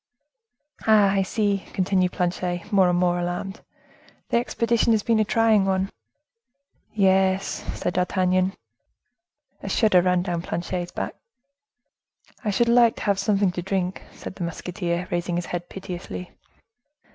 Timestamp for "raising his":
15.11-15.45